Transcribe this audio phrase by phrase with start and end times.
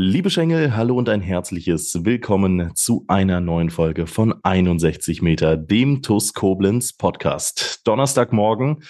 [0.00, 6.02] Liebe Schengel, hallo und ein herzliches Willkommen zu einer neuen Folge von 61 Meter, dem
[6.02, 7.80] TUS Koblenz Podcast.
[7.84, 8.84] Donnerstagmorgen,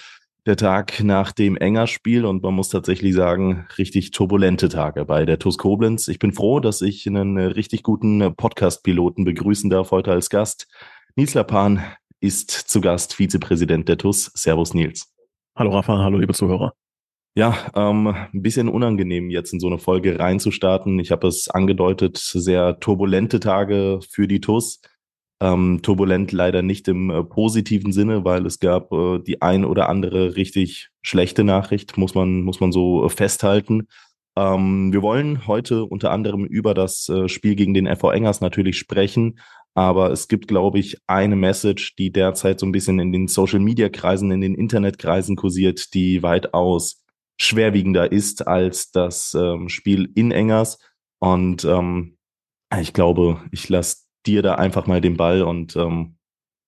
[0.45, 5.39] der Tag nach dem Enger-Spiel und man muss tatsächlich sagen, richtig turbulente Tage bei der
[5.39, 6.07] TUS Koblenz.
[6.09, 10.67] Ich bin froh, dass ich einen richtig guten Podcast-Piloten begrüßen darf heute als Gast.
[11.15, 11.81] Nils Lapan
[12.19, 14.25] ist zu Gast Vizepräsident der TUS.
[14.35, 15.11] Servus Nils.
[15.55, 16.75] Hallo Rafa, hallo liebe Zuhörer.
[17.35, 20.99] Ja, ähm, ein bisschen unangenehm jetzt in so eine Folge reinzustarten.
[20.99, 24.81] Ich habe es angedeutet, sehr turbulente Tage für die TUS.
[25.41, 29.87] Ähm, turbulent leider nicht im äh, positiven Sinne, weil es gab äh, die ein oder
[29.87, 33.87] andere richtig schlechte Nachricht, muss man, muss man so äh, festhalten.
[34.35, 38.77] Ähm, wir wollen heute unter anderem über das äh, Spiel gegen den FV Engers natürlich
[38.77, 39.39] sprechen,
[39.75, 44.31] aber es gibt, glaube ich, eine Message, die derzeit so ein bisschen in den Social-Media-Kreisen,
[44.31, 47.01] in den Internetkreisen kursiert, die weitaus
[47.41, 50.79] schwerwiegender ist als das ähm, Spiel in Engers.
[51.19, 52.17] Und ähm,
[52.79, 56.17] ich glaube, ich lasse dir da einfach mal den Ball und ähm,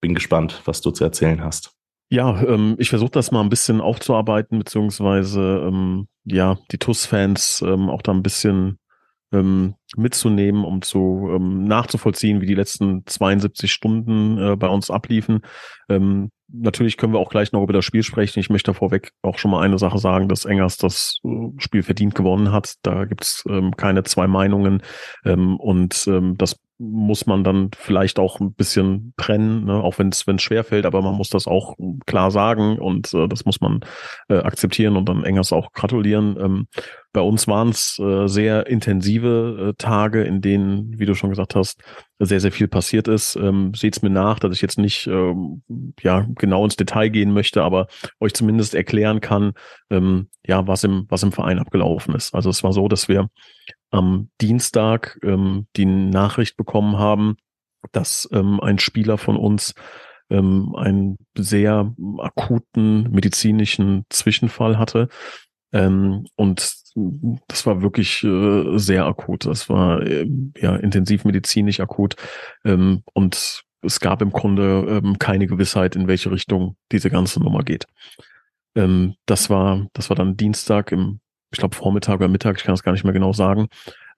[0.01, 1.73] bin gespannt, was du zu erzählen hast.
[2.09, 7.89] Ja, ähm, ich versuche das mal ein bisschen aufzuarbeiten, beziehungsweise ähm, ja, die TUS-Fans ähm,
[7.89, 8.79] auch da ein bisschen
[9.31, 15.41] ähm, mitzunehmen, um zu ähm, nachzuvollziehen, wie die letzten 72 Stunden äh, bei uns abliefen.
[15.87, 18.39] Ähm, natürlich können wir auch gleich noch über das Spiel sprechen.
[18.39, 22.15] Ich möchte vorweg auch schon mal eine Sache sagen, dass Engers das äh, Spiel verdient
[22.15, 22.75] gewonnen hat.
[22.83, 24.81] Da gibt's ähm, keine zwei Meinungen.
[25.25, 29.83] Ähm, und ähm, das muss man dann vielleicht auch ein bisschen trennen, ne?
[29.83, 31.75] auch wenn es schwer fällt, aber man muss das auch
[32.07, 33.81] klar sagen und äh, das muss man
[34.29, 36.37] äh, akzeptieren und dann Engers auch gratulieren.
[36.39, 36.67] Ähm,
[37.13, 41.53] bei uns waren es äh, sehr intensive äh, Tage, in denen, wie du schon gesagt
[41.53, 41.83] hast,
[42.17, 43.35] sehr, sehr viel passiert ist.
[43.35, 45.61] Ähm, Seht's mir nach, dass ich jetzt nicht ähm,
[46.01, 47.87] ja genau ins Detail gehen möchte, aber
[48.19, 49.53] euch zumindest erklären kann,
[49.91, 52.33] ähm, ja, was im, was im Verein abgelaufen ist.
[52.33, 53.29] Also es war so, dass wir
[53.91, 57.37] am Dienstag ähm, die Nachricht bekommen haben,
[57.91, 59.73] dass ähm, ein Spieler von uns
[60.29, 65.09] ähm, einen sehr akuten medizinischen Zwischenfall hatte.
[65.73, 66.75] Ähm, und
[67.47, 69.45] das war wirklich äh, sehr akut.
[69.45, 72.15] Das war äh, ja intensivmedizinisch akut.
[72.65, 77.63] Ähm, und es gab im Grunde ähm, keine Gewissheit, in welche Richtung diese ganze Nummer
[77.63, 77.85] geht.
[78.75, 81.19] Ähm, das war, das war dann Dienstag im
[81.51, 83.67] ich glaube Vormittag oder Mittag, ich kann das gar nicht mehr genau sagen,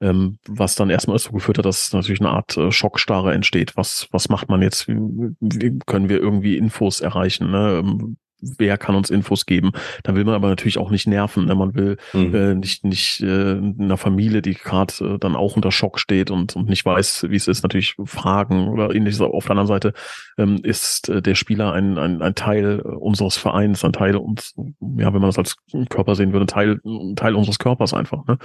[0.02, 3.76] ähm, was dann erstmal so geführt hat, dass natürlich eine Art äh, Schockstarre entsteht.
[3.76, 4.88] Was, was macht man jetzt?
[4.88, 4.96] Wie,
[5.40, 7.52] wie können wir irgendwie Infos erreichen?
[7.52, 8.16] Ne?
[8.58, 9.72] Wer kann uns Infos geben.
[10.04, 11.46] Da will man aber natürlich auch nicht nerven.
[11.46, 11.56] Ne?
[11.56, 12.36] Man will mhm.
[12.36, 16.56] äh, nicht nicht äh, einer Familie, die gerade äh, dann auch unter Schock steht und,
[16.56, 19.22] und nicht weiß, wie es ist, natürlich fragen oder ähnliches.
[19.22, 19.94] Auf der anderen Seite
[20.38, 24.56] ähm, ist äh, der Spieler ein, ein, ein Teil unseres Vereins, ein Teil uns,
[24.98, 25.56] ja, wenn man das als
[25.90, 28.26] Körper sehen würde, ein Teil, ein Teil unseres Körpers einfach.
[28.28, 28.38] Ne?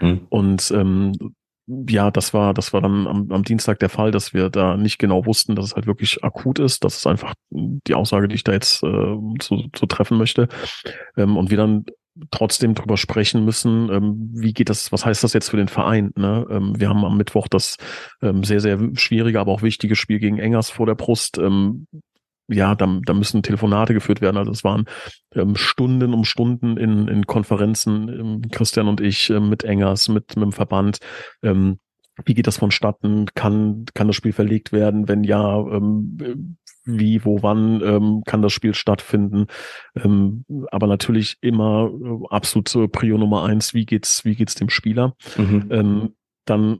[0.00, 0.26] Mhm.
[0.28, 1.12] Und ähm,
[1.66, 4.98] ja, das war, das war dann am, am Dienstag der Fall, dass wir da nicht
[4.98, 6.84] genau wussten, dass es halt wirklich akut ist.
[6.84, 10.48] Das ist einfach die Aussage, die ich da jetzt äh, zu, zu treffen möchte.
[11.16, 11.86] Ähm, und wir dann
[12.30, 16.12] trotzdem drüber sprechen müssen, ähm, wie geht das, was heißt das jetzt für den Verein?
[16.16, 16.46] Ne?
[16.48, 17.76] Ähm, wir haben am Mittwoch das
[18.22, 21.38] ähm, sehr, sehr schwierige, aber auch wichtige Spiel gegen Engers vor der Brust.
[21.38, 21.86] Ähm,
[22.48, 24.36] ja, da, da müssen Telefonate geführt werden.
[24.36, 24.84] Also es waren
[25.34, 30.36] ähm, Stunden um Stunden in, in Konferenzen, ähm, Christian und ich äh, mit Engers, mit,
[30.36, 30.98] mit dem Verband.
[31.42, 31.78] Ähm,
[32.24, 33.26] wie geht das vonstatten?
[33.34, 35.08] Kann, kann das Spiel verlegt werden?
[35.08, 39.46] Wenn ja, ähm, wie, wo, wann ähm, kann das Spiel stattfinden?
[39.96, 45.16] Ähm, aber natürlich immer äh, absolute Prio Nummer eins, wie geht's, wie geht's dem Spieler?
[45.36, 45.66] Mhm.
[45.70, 46.78] Ähm, dann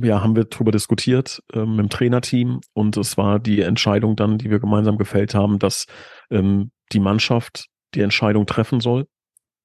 [0.00, 4.50] ja, haben wir darüber diskutiert ähm, im Trainerteam und es war die Entscheidung dann, die
[4.50, 5.86] wir gemeinsam gefällt haben, dass
[6.30, 9.06] ähm, die Mannschaft die Entscheidung treffen soll.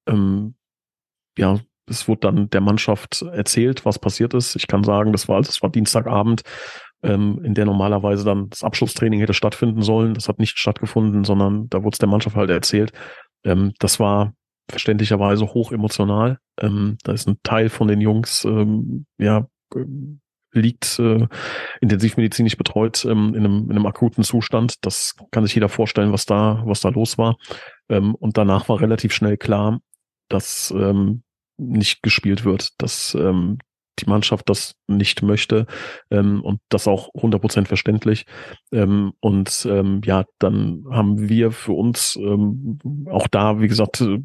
[0.06, 0.54] Ähm,
[1.38, 4.56] ja, es wurde dann der Mannschaft erzählt, was passiert ist.
[4.56, 6.42] Ich kann sagen, das war, das war Dienstagabend,
[7.02, 10.14] ähm, in der normalerweise dann das Abschlusstraining hätte stattfinden sollen.
[10.14, 12.92] Das hat nicht stattgefunden, sondern da wurde es der Mannschaft halt erzählt.
[13.44, 14.34] Ähm, das war
[14.68, 16.38] verständlicherweise hoch emotional.
[16.60, 19.46] Ähm, da ist ein Teil von den Jungs, ähm, ja,
[20.52, 21.26] liegt äh,
[21.80, 24.84] intensivmedizinisch betreut ähm, in, einem, in einem akuten Zustand.
[24.84, 27.36] Das kann sich jeder vorstellen, was da, was da los war.
[27.88, 29.80] Ähm, und danach war relativ schnell klar,
[30.28, 31.22] dass ähm,
[31.58, 33.58] nicht gespielt wird, dass ähm,
[34.00, 35.66] die Mannschaft das nicht möchte
[36.10, 38.24] ähm, und das auch 100% verständlich.
[38.72, 42.78] Ähm, und ähm, ja, dann haben wir für uns ähm,
[43.10, 44.18] auch da, wie gesagt, äh,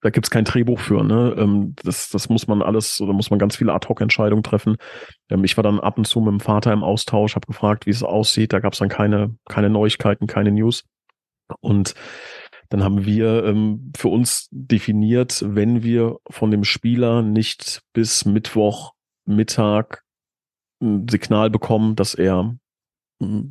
[0.00, 1.04] da gibt's kein Drehbuch für.
[1.04, 1.34] Ne?
[1.38, 4.76] Ähm, das, das muss man alles, oder muss man ganz viele Ad-Hoc-Entscheidungen treffen.
[5.30, 7.90] Ähm, ich war dann ab und zu mit dem Vater im Austausch, habe gefragt, wie
[7.90, 8.52] es aussieht.
[8.52, 10.84] Da gab's dann keine, keine Neuigkeiten, keine News.
[11.60, 11.94] Und
[12.72, 18.92] dann haben wir ähm, für uns definiert, wenn wir von dem Spieler nicht bis Mittwoch
[19.24, 20.02] Mittag
[20.80, 22.56] ein Signal bekommen, dass er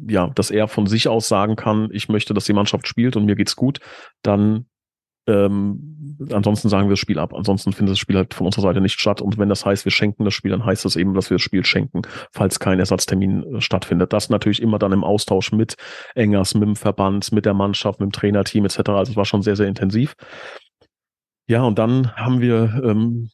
[0.08, 3.26] ja, dass er von sich aus sagen kann, ich möchte, dass die Mannschaft spielt und
[3.26, 3.80] mir geht's gut,
[4.22, 4.66] dann
[5.28, 7.34] ähm, ansonsten sagen wir das Spiel ab.
[7.34, 9.22] Ansonsten findet das Spiel halt von unserer Seite nicht statt.
[9.22, 11.44] Und wenn das heißt, wir schenken das Spiel, dann heißt das eben, dass wir das
[11.44, 12.02] Spiel schenken,
[12.32, 14.14] falls kein Ersatztermin äh, stattfindet.
[14.14, 15.76] Das natürlich immer dann im Austausch mit
[16.16, 18.80] Engers, mit dem Verband, mit der Mannschaft, mit dem Trainerteam etc.
[18.90, 20.16] Also es war schon sehr, sehr intensiv.
[21.48, 23.30] Ja, und dann haben wir ähm,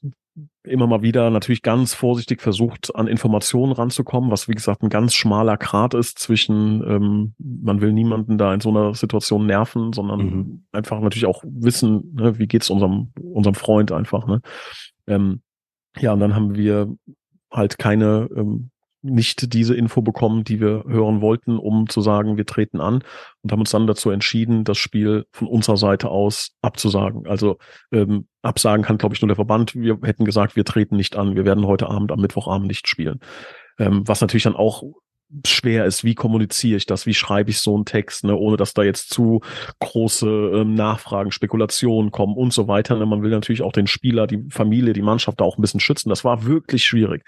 [0.67, 5.13] immer mal wieder natürlich ganz vorsichtig versucht, an Informationen ranzukommen, was wie gesagt ein ganz
[5.13, 10.19] schmaler Grat ist zwischen, ähm, man will niemanden da in so einer Situation nerven, sondern
[10.19, 10.65] mhm.
[10.71, 14.27] einfach natürlich auch wissen, ne, wie geht's unserem, unserem Freund einfach.
[14.27, 14.41] Ne?
[15.07, 15.41] Ähm,
[15.97, 16.95] ja, und dann haben wir
[17.51, 18.69] halt keine ähm,
[19.01, 23.03] nicht diese Info bekommen, die wir hören wollten, um zu sagen, wir treten an
[23.41, 27.27] und haben uns dann dazu entschieden, das Spiel von unserer Seite aus abzusagen.
[27.27, 27.57] Also
[27.91, 29.75] ähm, absagen kann, glaube ich, nur der Verband.
[29.75, 33.19] Wir hätten gesagt, wir treten nicht an, wir werden heute Abend am Mittwochabend nicht spielen.
[33.79, 34.83] Ähm, was natürlich dann auch
[35.45, 38.73] schwer ist, wie kommuniziere ich das, wie schreibe ich so einen Text, ne, ohne dass
[38.73, 39.41] da jetzt zu
[39.79, 42.95] große ähm, Nachfragen, Spekulationen kommen und so weiter.
[42.95, 43.05] Ne.
[43.05, 46.09] Man will natürlich auch den Spieler, die Familie, die Mannschaft da auch ein bisschen schützen.
[46.09, 47.23] Das war wirklich schwierig.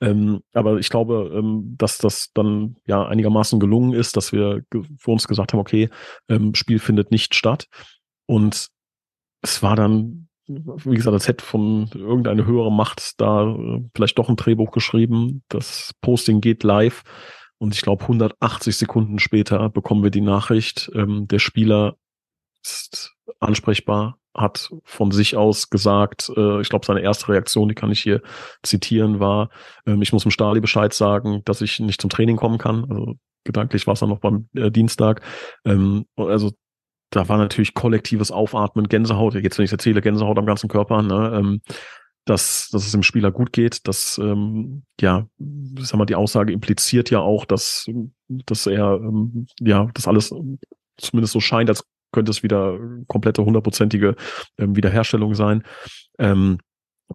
[0.00, 4.62] Ähm, aber ich glaube, ähm, dass das dann ja einigermaßen gelungen ist, dass wir
[4.98, 5.88] für uns gesagt haben, okay,
[6.28, 7.66] ähm, Spiel findet nicht statt.
[8.26, 8.68] Und
[9.40, 14.30] es war dann wie gesagt, als hätte von irgendeine höhere Macht da äh, vielleicht doch
[14.30, 15.42] ein Drehbuch geschrieben.
[15.48, 17.02] Das Posting geht live.
[17.58, 21.96] Und ich glaube, 180 Sekunden später bekommen wir die Nachricht, ähm, der Spieler
[22.62, 27.90] ist ansprechbar, hat von sich aus gesagt, äh, ich glaube, seine erste Reaktion, die kann
[27.90, 28.22] ich hier
[28.62, 29.50] zitieren, war,
[29.86, 32.86] ähm, ich muss dem Stali Bescheid sagen, dass ich nicht zum Training kommen kann.
[32.88, 33.14] Also
[33.44, 35.22] gedanklich war es dann noch beim äh, Dienstag.
[35.64, 36.52] Ähm, also
[37.10, 41.32] da war natürlich kollektives Aufatmen, Gänsehaut, jetzt wenn ich erzähle, Gänsehaut am ganzen Körper, ne?
[41.34, 41.60] ähm,
[42.28, 43.86] dass, dass es dem Spieler gut geht.
[43.88, 45.26] dass ähm, ja,
[45.78, 47.86] sag mal, die Aussage impliziert ja auch, dass,
[48.28, 50.34] dass er, ähm, ja, das alles
[50.96, 54.16] zumindest so scheint, als könnte es wieder komplette hundertprozentige
[54.58, 55.62] ähm, Wiederherstellung sein.
[56.18, 56.58] Ähm,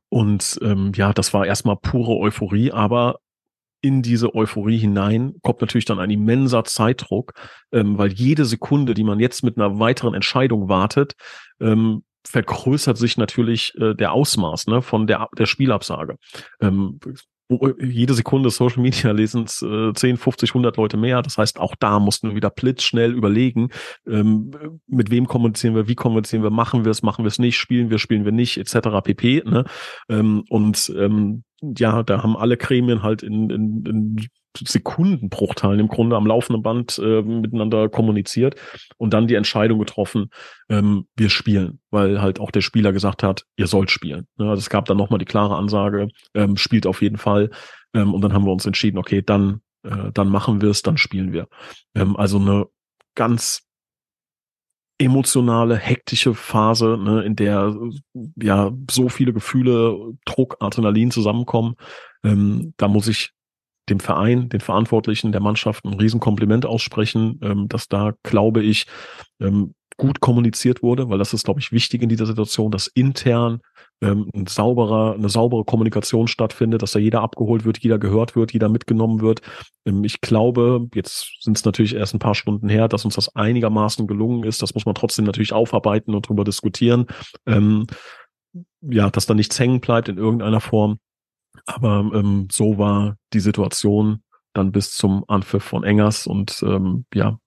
[0.10, 3.20] und ähm, ja, das war erstmal pure Euphorie, aber
[3.82, 7.34] in diese Euphorie hinein kommt natürlich dann ein immenser Zeitdruck,
[7.72, 11.14] ähm, weil jede Sekunde, die man jetzt mit einer weiteren Entscheidung wartet,
[11.60, 16.18] ähm, vergrößert sich natürlich äh, der Ausmaß ne, von der, der Spielabsage.
[16.62, 17.00] Ähm,
[17.80, 21.22] jede Sekunde Social Media lesen äh, 10, 50, 100 Leute mehr.
[21.22, 23.70] Das heißt, auch da mussten wir wieder blitzschnell überlegen,
[24.08, 24.52] ähm,
[24.88, 27.90] mit wem kommunizieren wir, wie kommunizieren wir, machen wir es, machen wir es nicht, spielen
[27.90, 29.02] wir, spielen wir nicht, etc.
[29.04, 29.44] pp.
[29.46, 29.66] Ne?
[30.10, 31.44] Ähm, und ähm,
[31.78, 34.28] ja, da haben alle Gremien halt in, in, in
[34.58, 38.56] Sekundenbruchteilen im Grunde am laufenden Band äh, miteinander kommuniziert
[38.98, 40.30] und dann die Entscheidung getroffen,
[40.70, 44.28] ähm, wir spielen, weil halt auch der Spieler gesagt hat, ihr sollt spielen.
[44.38, 47.50] Ja, also es gab dann nochmal die klare Ansage, ähm, spielt auf jeden Fall.
[47.94, 50.98] Ähm, und dann haben wir uns entschieden, okay, dann, äh, dann machen wir es, dann
[50.98, 51.48] spielen wir.
[51.96, 52.66] Ähm, also eine
[53.16, 53.64] ganz
[54.98, 57.76] emotionale, hektische Phase, ne, in der
[58.36, 61.76] ja so viele Gefühle, Druck, Adrenalin zusammenkommen.
[62.24, 63.32] Ähm, da muss ich
[63.90, 68.86] dem Verein, den Verantwortlichen der Mannschaft ein Riesenkompliment aussprechen, ähm, dass da, glaube ich,
[69.42, 73.62] ähm, gut kommuniziert wurde, weil das ist, glaube ich, wichtig in dieser Situation, dass intern
[74.02, 78.54] ähm, ein sauberer, eine saubere Kommunikation stattfindet, dass da jeder abgeholt wird, jeder gehört wird,
[78.54, 79.42] jeder mitgenommen wird.
[79.86, 83.36] Ähm, ich glaube, jetzt sind es natürlich erst ein paar Stunden her, dass uns das
[83.36, 84.62] einigermaßen gelungen ist.
[84.62, 87.08] Das muss man trotzdem natürlich aufarbeiten und drüber diskutieren.
[87.46, 87.88] Ähm,
[88.82, 91.00] ja, dass da nichts hängen bleibt in irgendeiner Form.
[91.66, 94.24] Aber ähm, so war die Situation
[94.54, 97.40] dann bis zum Anpfiff von Engers und ähm, ja,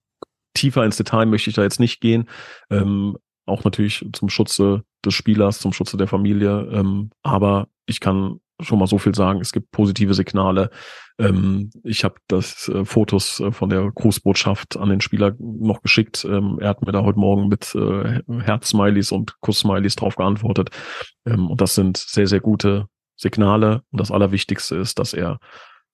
[0.57, 2.29] tiefer ins Detail möchte ich da jetzt nicht gehen.
[2.69, 6.69] Ähm, auch natürlich zum Schutze des Spielers, zum Schutze der Familie.
[6.71, 10.69] Ähm, aber ich kann schon mal so viel sagen, es gibt positive Signale.
[11.19, 16.25] Ähm, ich habe das äh, Fotos äh, von der Grußbotschaft an den Spieler noch geschickt.
[16.25, 20.69] Ähm, er hat mir da heute Morgen mit äh, Herz-Smileys und Kuss-Smileys drauf geantwortet.
[21.25, 23.83] Ähm, und das sind sehr, sehr gute Signale.
[23.91, 25.39] Und das Allerwichtigste ist, dass er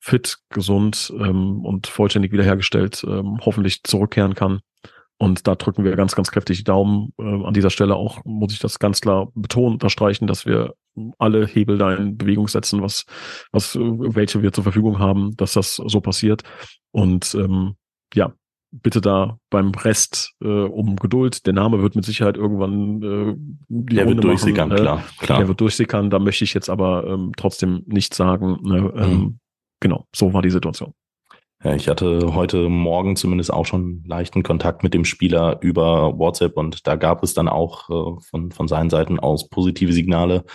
[0.03, 4.59] fit, gesund ähm, und vollständig wiederhergestellt ähm, hoffentlich zurückkehren kann.
[5.17, 7.13] Und da drücken wir ganz, ganz kräftig die Daumen.
[7.17, 10.73] Äh, an dieser Stelle auch muss ich das ganz klar betonen, unterstreichen, dass wir
[11.17, 13.05] alle Hebel da in Bewegung setzen, was,
[13.53, 16.43] was, welche wir zur Verfügung haben, dass das so passiert.
[16.91, 17.75] Und ähm,
[18.13, 18.33] ja,
[18.71, 21.45] bitte da beim Rest äh, um Geduld.
[21.45, 23.35] Der Name wird mit Sicherheit irgendwann äh,
[23.69, 25.39] die Der Runde wird durchsickern, machen, klar, klar.
[25.39, 28.59] Der wird durchsickern, da möchte ich jetzt aber ähm, trotzdem nichts sagen.
[28.63, 28.93] Ne?
[28.97, 29.39] Ähm, mhm.
[29.83, 30.93] Genau, so war die Situation.
[31.61, 36.55] Ja, ich hatte heute Morgen zumindest auch schon leichten Kontakt mit dem Spieler über WhatsApp
[36.55, 40.45] und da gab es dann auch äh, von, von seinen Seiten aus positive Signale.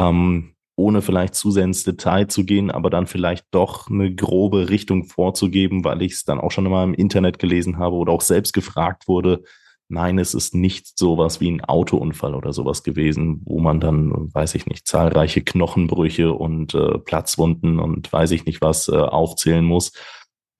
[0.00, 4.68] Ähm, ohne vielleicht zu sehr ins Detail zu gehen, aber dann vielleicht doch eine grobe
[4.68, 8.22] Richtung vorzugeben, weil ich es dann auch schon mal im Internet gelesen habe oder auch
[8.22, 9.44] selbst gefragt wurde.
[9.92, 14.54] Nein, es ist nicht sowas wie ein Autounfall oder sowas gewesen, wo man dann, weiß
[14.54, 19.92] ich nicht, zahlreiche Knochenbrüche und äh, Platzwunden und weiß ich nicht was äh, aufzählen muss.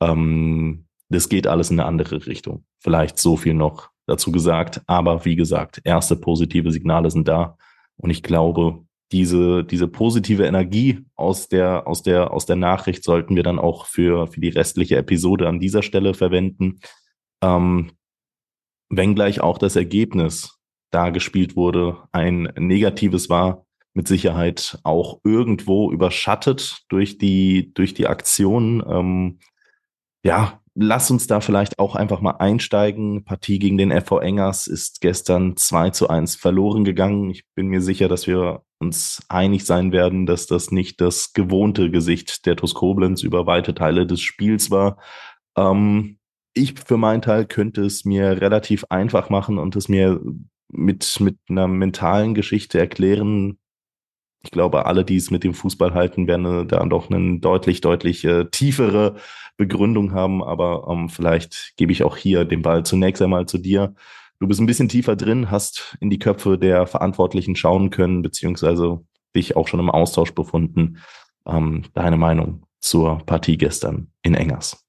[0.02, 2.66] Ähm, das geht alles in eine andere Richtung.
[2.78, 4.82] Vielleicht so viel noch dazu gesagt.
[4.86, 7.56] Aber wie gesagt, erste positive Signale sind da.
[7.96, 13.34] Und ich glaube, diese, diese positive Energie aus der, aus der, aus der Nachricht sollten
[13.34, 16.80] wir dann auch für, für die restliche Episode an dieser Stelle verwenden.
[17.42, 17.92] Ähm,
[18.92, 20.58] wenngleich auch das Ergebnis
[20.90, 28.06] da gespielt wurde, ein negatives war, mit Sicherheit auch irgendwo überschattet durch die, durch die
[28.06, 28.82] Aktion.
[28.86, 29.38] Ähm,
[30.24, 33.24] ja, lass uns da vielleicht auch einfach mal einsteigen.
[33.24, 37.30] Partie gegen den FV Engers ist gestern 2 zu 1 verloren gegangen.
[37.30, 41.90] Ich bin mir sicher, dass wir uns einig sein werden, dass das nicht das gewohnte
[41.90, 44.98] Gesicht der TuS Koblenz über weite Teile des Spiels war.
[45.56, 46.18] Ähm,
[46.54, 50.20] ich für meinen Teil könnte es mir relativ einfach machen und es mir
[50.68, 53.58] mit, mit einer mentalen Geschichte erklären,
[54.44, 58.24] ich glaube, alle, die es mit dem Fußball halten, werden da doch eine deutlich, deutlich
[58.24, 59.16] äh, tiefere
[59.56, 60.42] Begründung haben.
[60.42, 63.94] Aber ähm, vielleicht gebe ich auch hier den Ball zunächst einmal zu dir.
[64.40, 69.04] Du bist ein bisschen tiefer drin, hast in die Köpfe der Verantwortlichen schauen können, beziehungsweise
[69.36, 70.98] dich auch schon im Austausch befunden.
[71.46, 74.84] Ähm, deine Meinung zur Partie gestern in Engers?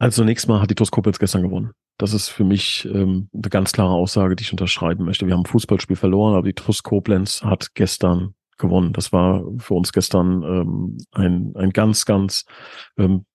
[0.00, 1.72] Also zunächst mal hat die TuS Koblenz gestern gewonnen.
[1.98, 5.26] Das ist für mich ähm, eine ganz klare Aussage, die ich unterschreiben möchte.
[5.26, 8.94] Wir haben ein Fußballspiel verloren, aber die TuS Koblenz hat gestern gewonnen.
[8.94, 12.46] Das war für uns gestern ähm, ein, ein ganz, ganz
[12.96, 13.26] ähm,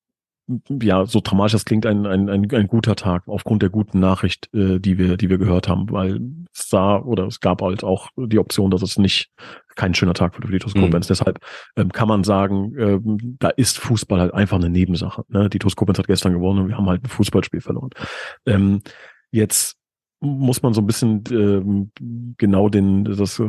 [0.70, 4.54] ja, so dramatisch das klingt, ein, ein, ein, ein guter Tag aufgrund der guten Nachricht,
[4.54, 6.22] äh, die wir, die wir gehört haben, weil
[6.54, 9.32] es sah oder es gab halt auch die Option, dass es nicht
[9.76, 11.08] kein schöner Tag für die TuS Koblenz.
[11.08, 11.10] Mhm.
[11.10, 11.40] Deshalb
[11.76, 15.24] ähm, kann man sagen, ähm, da ist Fußball halt einfach eine Nebensache.
[15.30, 15.50] Ne?
[15.50, 17.90] Die TuS Koblenz hat gestern gewonnen und wir haben halt ein Fußballspiel verloren.
[18.46, 18.82] Ähm,
[19.32, 19.78] jetzt
[20.20, 21.92] muss man so ein bisschen ähm,
[22.38, 23.42] genau den das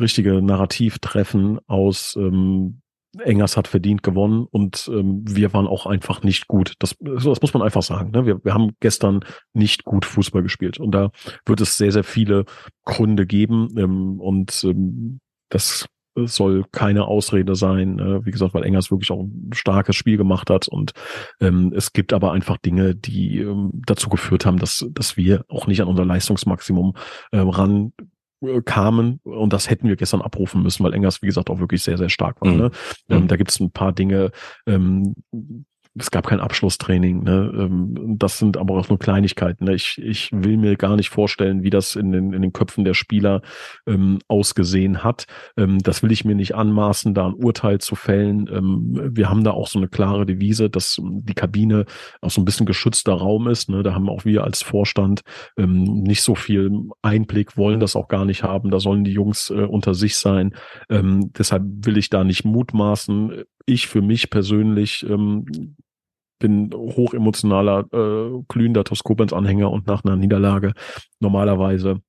[0.00, 2.82] richtige Narrativ treffen aus ähm,
[3.18, 6.74] Engers hat verdient gewonnen und ähm, wir waren auch einfach nicht gut.
[6.78, 8.12] Das, das muss man einfach sagen.
[8.12, 8.24] Ne?
[8.24, 11.10] Wir, wir haben gestern nicht gut Fußball gespielt und da
[11.44, 12.44] wird es sehr, sehr viele
[12.84, 15.86] Gründe geben ähm, und ähm, das
[16.16, 20.50] soll keine Ausrede sein, äh, wie gesagt, weil Engers wirklich auch ein starkes Spiel gemacht
[20.50, 20.92] hat und
[21.40, 25.66] ähm, es gibt aber einfach Dinge, die ähm, dazu geführt haben, dass, dass wir auch
[25.66, 26.94] nicht an unser Leistungsmaximum
[27.32, 27.92] äh, ran
[28.64, 31.98] kamen und das hätten wir gestern abrufen müssen, weil Engers, wie gesagt, auch wirklich sehr,
[31.98, 32.52] sehr stark war.
[32.52, 32.58] Mhm.
[32.58, 32.70] Ne?
[33.08, 33.28] Ähm, mhm.
[33.28, 34.30] da gibt es ein paar Dinge,
[34.66, 35.14] ähm,
[35.98, 37.24] es gab kein Abschlusstraining.
[37.24, 37.52] Ne?
[37.54, 39.64] Ähm, das sind aber auch nur Kleinigkeiten.
[39.64, 39.74] Ne?
[39.74, 42.94] Ich, ich will mir gar nicht vorstellen, wie das in den, in den Köpfen der
[42.94, 43.42] Spieler
[43.86, 45.26] ähm, ausgesehen hat.
[45.56, 48.48] Ähm, das will ich mir nicht anmaßen, da ein Urteil zu fällen.
[48.52, 51.86] Ähm, wir haben da auch so eine klare Devise, dass die Kabine
[52.20, 53.68] auch so ein bisschen geschützter Raum ist.
[53.68, 53.82] Ne?
[53.82, 55.22] Da haben auch wir als Vorstand
[55.56, 56.70] ähm, nicht so viel
[57.02, 58.70] Einblick, wollen das auch gar nicht haben.
[58.70, 60.54] Da sollen die Jungs äh, unter sich sein.
[60.88, 63.44] Ähm, deshalb will ich da nicht mutmaßen.
[63.66, 65.76] Ich für mich persönlich ähm,
[66.38, 70.72] bin hochemotionaler, äh, glühender Toskopens-Anhänger und nach einer Niederlage
[71.20, 72.00] normalerweise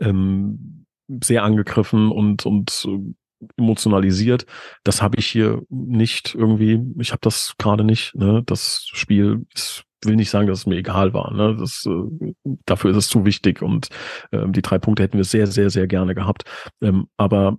[0.00, 0.86] ähm,
[1.22, 3.14] sehr angegriffen und, und äh,
[3.58, 4.46] emotionalisiert.
[4.84, 8.14] Das habe ich hier nicht irgendwie, ich habe das gerade nicht.
[8.14, 8.42] Ne?
[8.46, 11.32] Das Spiel ist will nicht sagen, dass es mir egal war.
[11.32, 11.56] Ne?
[11.58, 12.32] Das, äh,
[12.66, 13.88] dafür ist es zu wichtig und
[14.32, 16.44] ähm, die drei Punkte hätten wir sehr, sehr, sehr gerne gehabt.
[16.82, 17.58] Ähm, aber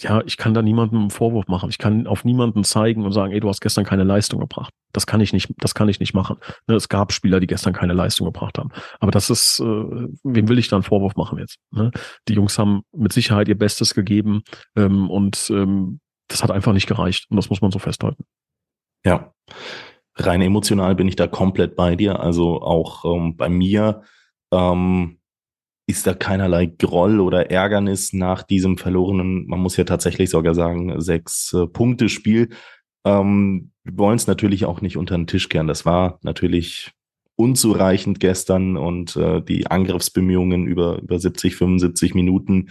[0.00, 1.70] ja, ich kann da niemandem einen Vorwurf machen.
[1.70, 4.72] Ich kann auf niemanden zeigen und sagen, ey, du hast gestern keine Leistung gebracht.
[4.92, 6.36] Das kann ich nicht, das kann ich nicht machen.
[6.66, 8.70] Ne, es gab Spieler, die gestern keine Leistung gebracht haben.
[8.98, 11.58] Aber das ist, äh, wem will ich da einen Vorwurf machen jetzt?
[11.70, 11.90] Ne?
[12.28, 14.42] Die Jungs haben mit Sicherheit ihr Bestes gegeben
[14.76, 17.26] ähm, und ähm, das hat einfach nicht gereicht.
[17.30, 18.24] Und das muss man so festhalten.
[19.04, 19.32] Ja.
[20.16, 22.20] Rein emotional bin ich da komplett bei dir.
[22.20, 24.02] Also auch ähm, bei mir.
[24.52, 25.18] Ähm,
[25.86, 31.00] ist da keinerlei Groll oder Ärgernis nach diesem verlorenen, man muss ja tatsächlich sogar sagen,
[31.00, 32.50] sechs äh, Punkte Spiel.
[33.04, 35.66] Ähm, wir wollen es natürlich auch nicht unter den Tisch kehren.
[35.66, 36.92] Das war natürlich
[37.36, 42.70] unzureichend gestern und äh, die Angriffsbemühungen über, über 70, 75 Minuten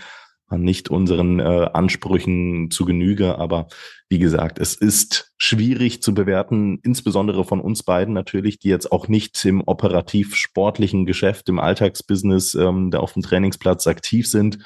[0.58, 3.38] nicht unseren äh, Ansprüchen zu Genüge.
[3.38, 3.68] Aber
[4.10, 9.08] wie gesagt, es ist schwierig zu bewerten, insbesondere von uns beiden natürlich, die jetzt auch
[9.08, 14.60] nicht im operativ-sportlichen Geschäft, im Alltagsbusiness ähm, da auf dem Trainingsplatz aktiv sind.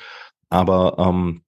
[0.49, 1.43] Aber ähm,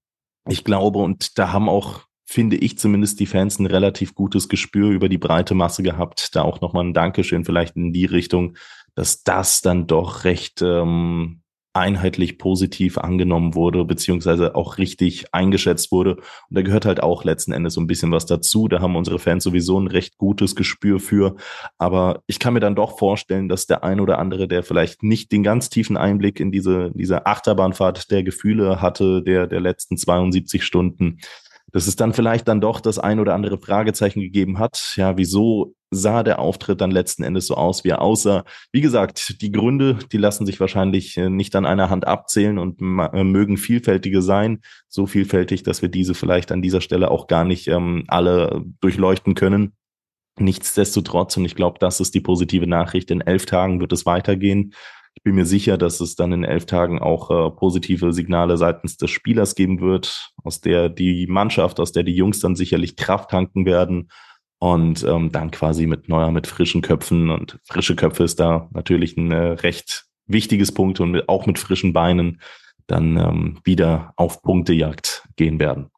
[0.47, 4.91] ich glaube, und da haben auch finde ich zumindest die Fans ein relativ gutes Gespür
[4.91, 6.35] über die breite Masse gehabt.
[6.35, 8.55] Da auch nochmal ein Dankeschön vielleicht in die Richtung,
[8.93, 11.41] dass das dann doch recht ähm,
[11.79, 16.17] einheitlich positiv angenommen wurde, beziehungsweise auch richtig eingeschätzt wurde.
[16.17, 18.67] Und da gehört halt auch letzten Endes so ein bisschen was dazu.
[18.67, 21.37] Da haben unsere Fans sowieso ein recht gutes Gespür für.
[21.77, 25.31] Aber ich kann mir dann doch vorstellen, dass der ein oder andere, der vielleicht nicht
[25.31, 30.63] den ganz tiefen Einblick in diese, diese Achterbahnfahrt der Gefühle hatte, der, der letzten 72
[30.63, 31.19] Stunden,
[31.71, 34.93] dass es dann vielleicht dann doch das ein oder andere Fragezeichen gegeben hat.
[34.97, 38.45] Ja, wieso sah der Auftritt dann letzten Endes so aus, wie er aussah?
[38.71, 42.79] Wie gesagt, die Gründe, die lassen sich wahrscheinlich äh, nicht an einer Hand abzählen und
[42.81, 44.61] äh, mögen vielfältige sein.
[44.87, 49.35] So vielfältig, dass wir diese vielleicht an dieser Stelle auch gar nicht ähm, alle durchleuchten
[49.35, 49.73] können.
[50.37, 54.73] Nichtsdestotrotz, und ich glaube, das ist die positive Nachricht, in elf Tagen wird es weitergehen.
[55.15, 58.95] Ich bin mir sicher, dass es dann in elf Tagen auch äh, positive Signale seitens
[58.95, 63.31] des Spielers geben wird, aus der die Mannschaft, aus der die Jungs dann sicherlich Kraft
[63.31, 64.09] tanken werden
[64.59, 69.17] und ähm, dann quasi mit neuer, mit frischen Köpfen und frische Köpfe ist da natürlich
[69.17, 72.41] ein äh, recht wichtiges Punkt und mit, auch mit frischen Beinen
[72.87, 75.89] dann ähm, wieder auf Punktejagd gehen werden.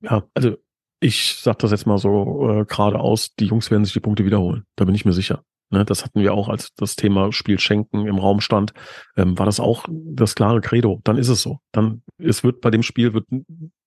[0.00, 0.56] Ja, also
[1.00, 4.64] ich sag das jetzt mal so äh, geradeaus, die Jungs werden sich die Punkte wiederholen.
[4.76, 5.42] Da bin ich mir sicher.
[5.72, 8.74] Ne, das hatten wir auch, als das Thema Spiel Schenken im Raum stand,
[9.16, 11.00] ähm, war das auch das klare Credo.
[11.02, 11.60] Dann ist es so.
[11.72, 13.24] Dann, es wird bei dem Spiel, wird,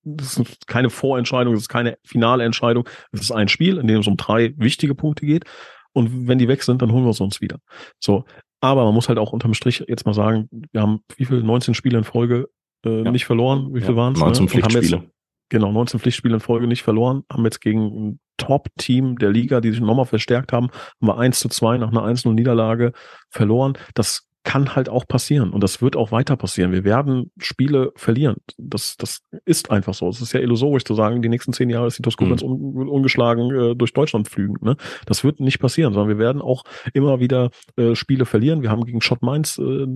[0.03, 2.89] das ist keine Vorentscheidung, das ist keine finale Entscheidung.
[3.11, 5.45] Es ist ein Spiel, in dem es um drei wichtige Punkte geht.
[5.93, 7.59] Und wenn die weg sind, dann holen wir es uns wieder.
[7.99, 8.25] So.
[8.61, 11.43] Aber man muss halt auch unterm Strich jetzt mal sagen, wir haben wie viel?
[11.43, 12.49] 19 Spiele in Folge
[12.83, 13.11] äh, ja.
[13.11, 13.75] nicht verloren.
[13.75, 14.19] Wie viel ja, waren es?
[14.19, 14.49] 19 ne?
[14.49, 15.11] Pflichtspiele.
[15.55, 19.71] Genau, 19 Pflichtspiele in Folge nicht verloren, haben jetzt gegen ein Top-Team der Liga, die
[19.71, 22.91] sich nochmal verstärkt haben, haben wir 1 zu 2 nach einer 1-0-Niederlage
[23.29, 23.77] verloren.
[23.93, 26.71] Das kann halt auch passieren und das wird auch weiter passieren.
[26.71, 28.37] Wir werden Spiele verlieren.
[28.57, 30.07] Das, das ist einfach so.
[30.07, 32.49] Es ist ja illusorisch zu sagen, die nächsten zehn Jahre ist die Toskopens mhm.
[32.49, 34.55] un, ungeschlagen äh, durch Deutschland flügen.
[34.61, 34.77] Ne?
[35.07, 38.61] Das wird nicht passieren, sondern wir werden auch immer wieder äh, Spiele verlieren.
[38.61, 39.87] Wir haben gegen Schott Mainz äh,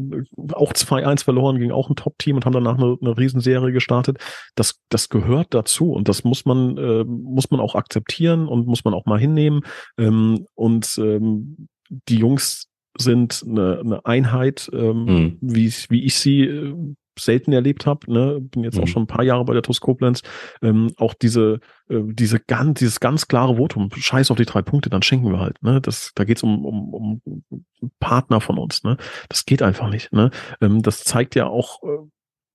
[0.54, 4.18] auch 2-1 verloren, gegen auch ein Top-Team und haben danach eine, eine Riesenserie gestartet.
[4.56, 8.84] Das, das gehört dazu und das muss man, äh, muss man auch akzeptieren und muss
[8.84, 9.62] man auch mal hinnehmen.
[10.00, 12.69] Ähm, und ähm, die Jungs
[13.02, 15.38] sind eine, eine Einheit, ähm, mhm.
[15.42, 16.76] wie, wie ich sie äh,
[17.20, 18.12] selten erlebt habe.
[18.12, 18.40] Ne?
[18.42, 18.84] Bin jetzt mhm.
[18.84, 20.22] auch schon ein paar Jahre bei der TuS Koblenz.
[20.62, 21.60] Ähm, auch diese,
[21.90, 25.40] äh, diese ganz, dieses ganz klare Votum, scheiß auf die drei Punkte, dann schenken wir
[25.40, 25.62] halt.
[25.62, 25.82] Ne?
[25.82, 27.66] Das, da geht's um, um, um
[28.00, 28.84] Partner von uns.
[28.84, 28.98] Ne?
[29.28, 30.12] Das geht einfach nicht.
[30.12, 30.32] Ne?
[30.62, 32.08] Ähm, das zeigt ja auch, äh,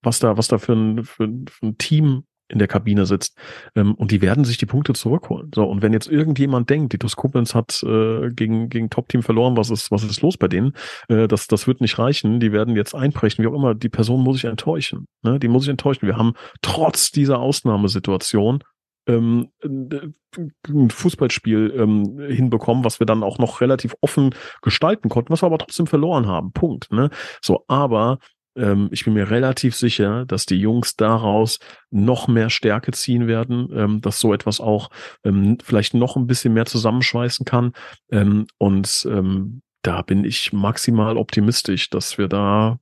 [0.02, 3.38] was da, was da für ein, für, für ein Team in der Kabine sitzt.
[3.74, 5.50] Ähm, und die werden sich die Punkte zurückholen.
[5.54, 9.70] So, und wenn jetzt irgendjemand denkt, die Koblenz hat äh, gegen, gegen Top-Team verloren, was
[9.70, 10.74] ist, was ist los bei denen?
[11.09, 12.40] Äh, das, das wird nicht reichen.
[12.40, 13.74] Die werden jetzt einbrechen, wie auch immer.
[13.74, 15.07] Die Person muss sich enttäuschen.
[15.22, 15.38] Ne?
[15.38, 16.07] Die muss sich enttäuschen.
[16.07, 18.62] Wir haben trotz dieser Ausnahmesituation
[19.07, 25.42] ähm, ein Fußballspiel ähm, hinbekommen, was wir dann auch noch relativ offen gestalten konnten, was
[25.42, 26.52] wir aber trotzdem verloren haben.
[26.52, 26.90] Punkt.
[26.90, 27.11] Ne?
[27.42, 28.18] So, aber
[28.57, 31.59] ähm, ich bin mir relativ sicher, dass die Jungs daraus
[31.90, 34.90] noch mehr Stärke ziehen werden, ähm, dass so etwas auch
[35.25, 37.73] ähm, vielleicht noch ein bisschen mehr zusammenschweißen kann.
[38.11, 42.79] Ähm, und ähm, da bin ich maximal optimistisch, dass wir da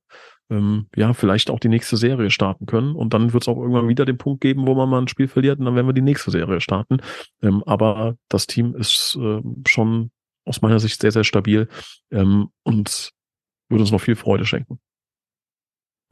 [0.50, 2.94] ähm, ja vielleicht auch die nächste Serie starten können.
[2.94, 5.28] Und dann wird es auch irgendwann wieder den Punkt geben, wo man mal ein Spiel
[5.28, 6.98] verliert und dann werden wir die nächste Serie starten.
[7.66, 9.18] aber das Team ist
[9.66, 10.10] schon
[10.44, 11.68] aus meiner Sicht sehr, sehr stabil
[12.10, 13.10] und
[13.68, 14.78] würde uns noch viel Freude schenken.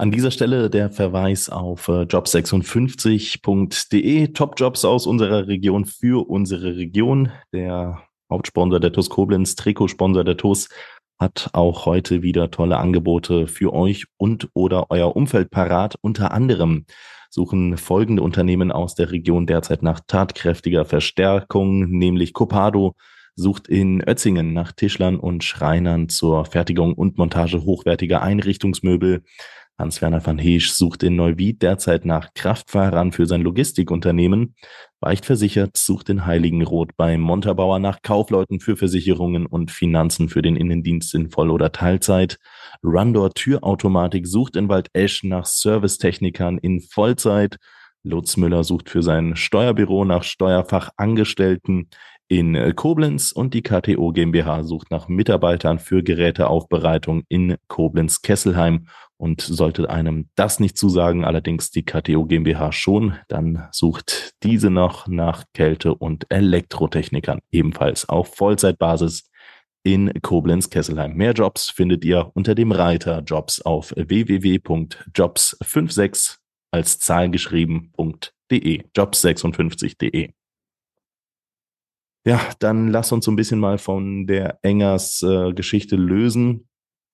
[0.01, 7.31] An dieser Stelle der Verweis auf äh, job56.de, Top-Jobs aus unserer Region für unsere Region.
[7.53, 10.71] Der Hauptsponsor der TUS Koblenz, Trikotsponsor der TUS,
[11.19, 15.97] hat auch heute wieder tolle Angebote für euch und oder euer Umfeld parat.
[16.01, 16.87] Unter anderem
[17.29, 22.95] suchen folgende Unternehmen aus der Region derzeit nach tatkräftiger Verstärkung, nämlich Copado,
[23.35, 29.25] sucht in Ötzingen nach Tischlern und Schreinern zur Fertigung und Montage hochwertiger Einrichtungsmöbel.
[29.81, 34.55] Hans-Werner van Heesch sucht in Neuwied derzeit nach Kraftfahrern für sein Logistikunternehmen.
[35.01, 40.57] Weicht versichert sucht in Heiligenroth bei Montabauer nach Kaufleuten für Versicherungen und Finanzen für den
[40.57, 42.39] Innendienst in Voll- oder Teilzeit.
[42.85, 47.57] Rundor Türautomatik sucht in Waldesch nach Servicetechnikern in Vollzeit.
[48.03, 51.89] Lutz Müller sucht für sein Steuerbüro nach Steuerfachangestellten.
[52.29, 58.87] in Koblenz und die KTO GmbH sucht nach Mitarbeitern für Geräteaufbereitung in Koblenz-Kesselheim.
[59.21, 65.09] Und sollte einem das nicht zusagen, allerdings die KTO GmbH schon, dann sucht diese noch
[65.09, 69.31] nach Kälte- und Elektrotechnikern, ebenfalls auf Vollzeitbasis
[69.83, 71.13] in Koblenz-Kesselheim.
[71.13, 76.39] Mehr Jobs findet ihr unter dem Reiter Jobs auf www.jobs56
[76.71, 80.33] als Zahl geschrieben.de, jobs56.de.
[82.25, 86.70] Ja, dann lass uns so ein bisschen mal von der Engers äh, Geschichte lösen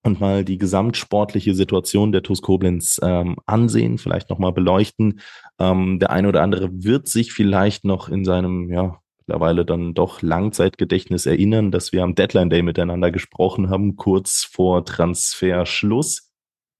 [0.07, 5.21] und mal die gesamtsportliche Situation der TuS Koblenz ähm, ansehen, vielleicht nochmal beleuchten.
[5.59, 10.23] Ähm, der eine oder andere wird sich vielleicht noch in seinem, ja, mittlerweile dann doch
[10.23, 16.31] Langzeitgedächtnis erinnern, dass wir am Deadline Day miteinander gesprochen haben, kurz vor Transferschluss.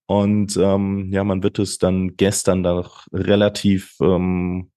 [0.07, 4.71] Und ähm, ja, man wird es dann gestern doch relativ ähm,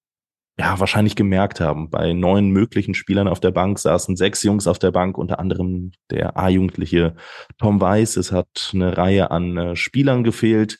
[0.60, 1.90] ja, wahrscheinlich gemerkt haben.
[1.90, 5.94] Bei neun möglichen Spielern auf der Bank saßen sechs Jungs auf der Bank, unter anderem
[6.12, 7.16] der A-Jugendliche
[7.58, 8.18] Tom Weiß.
[8.18, 10.78] Es hat eine Reihe an äh, Spielern gefehlt.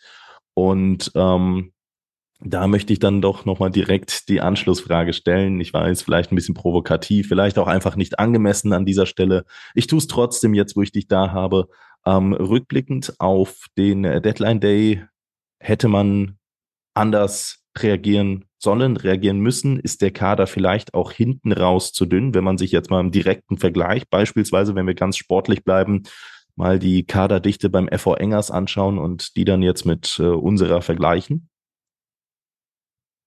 [0.54, 1.72] Und ähm,
[2.42, 5.62] da möchte ich dann doch nochmal direkt die Anschlussfrage stellen.
[5.62, 9.46] Ich weiß, vielleicht ein bisschen provokativ, vielleicht auch einfach nicht angemessen an dieser Stelle.
[9.76, 11.70] Ich tue es trotzdem jetzt, wo ich dich da habe.
[12.06, 15.06] Ähm, rückblickend auf den Deadline Day
[15.62, 16.38] hätte man
[16.94, 19.80] anders reagieren sollen, reagieren müssen?
[19.80, 23.12] Ist der Kader vielleicht auch hinten raus zu dünn, wenn man sich jetzt mal im
[23.12, 26.04] direkten Vergleich, beispielsweise, wenn wir ganz sportlich bleiben,
[26.56, 31.50] mal die Kaderdichte beim FV Engers anschauen und die dann jetzt mit äh, unserer vergleichen?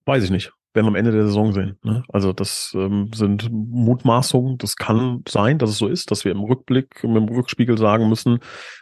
[0.04, 0.52] Weiß ich nicht.
[0.74, 1.78] Werden wir am Ende der Saison sehen.
[1.82, 2.02] Ne?
[2.08, 4.56] Also das ähm, sind Mutmaßungen.
[4.58, 8.38] Das kann sein, dass es so ist, dass wir im Rückblick, dem Rückspiegel sagen müssen,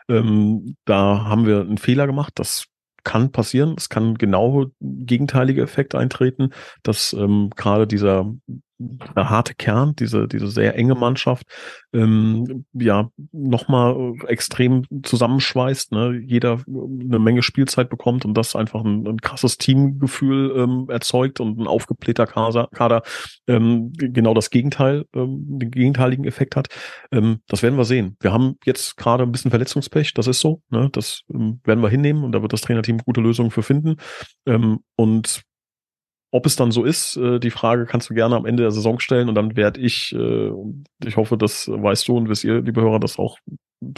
[0.08, 2.32] ähm, da haben wir einen Fehler gemacht.
[2.36, 2.66] Das
[3.04, 3.74] kann passieren.
[3.76, 6.50] Es kann genau gegenteilige Effekt eintreten,
[6.82, 8.32] dass ähm, gerade dieser
[8.80, 11.46] der harte Kern, diese, diese sehr enge Mannschaft,
[11.92, 16.20] ähm, ja, nochmal extrem zusammenschweißt, ne?
[16.24, 21.58] jeder eine Menge Spielzeit bekommt und das einfach ein, ein krasses Teamgefühl ähm, erzeugt und
[21.58, 23.02] ein aufgeblähter Kader, Kader
[23.46, 26.68] ähm, genau das Gegenteil, ähm, den gegenteiligen Effekt hat.
[27.12, 28.16] Ähm, das werden wir sehen.
[28.20, 30.88] Wir haben jetzt gerade ein bisschen Verletzungspech, das ist so, ne?
[30.92, 33.96] das ähm, werden wir hinnehmen und da wird das Trainerteam gute Lösungen für finden.
[34.46, 35.42] Ähm, und
[36.30, 39.00] ob es dann so ist, äh, die Frage kannst du gerne am Ende der Saison
[39.00, 40.50] stellen und dann werde ich, äh,
[41.04, 43.38] ich hoffe, das weißt du und wisst ihr, liebe Hörer, das auch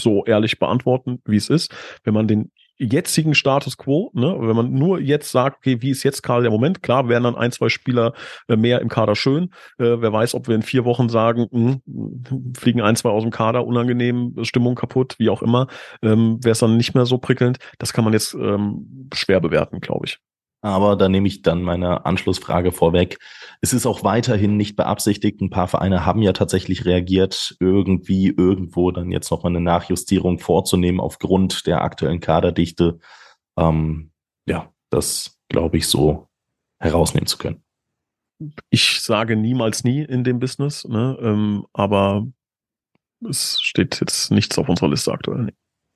[0.01, 1.75] so ehrlich beantworten, wie es ist.
[2.05, 6.03] Wenn man den jetzigen Status quo, ne, wenn man nur jetzt sagt, okay, wie ist
[6.03, 6.83] jetzt gerade der Moment?
[6.83, 8.13] Klar, wären dann ein, zwei Spieler
[8.49, 9.51] äh, mehr im Kader schön.
[9.79, 13.23] Äh, wer weiß, ob wir in vier Wochen sagen, mh, hm, fliegen ein, zwei aus
[13.23, 15.69] dem Kader, unangenehm, Stimmung kaputt, wie auch immer,
[16.03, 17.59] ähm, wäre es dann nicht mehr so prickelnd.
[17.79, 20.19] Das kann man jetzt ähm, schwer bewerten, glaube ich.
[20.63, 23.19] Aber da nehme ich dann meine Anschlussfrage vorweg.
[23.61, 25.41] Es ist auch weiterhin nicht beabsichtigt.
[25.41, 31.01] Ein paar Vereine haben ja tatsächlich reagiert, irgendwie irgendwo dann jetzt nochmal eine Nachjustierung vorzunehmen
[31.01, 33.01] aufgrund der aktuellen Kaderdichte.
[33.59, 34.13] Ähm,
[34.47, 36.29] ja, das glaube ich so
[36.79, 37.65] herausnehmen zu können.
[38.71, 41.17] Ich sage niemals nie in dem Business, ne?
[41.21, 42.27] ähm, aber
[43.29, 45.53] es steht jetzt nichts auf unserer Liste aktuell.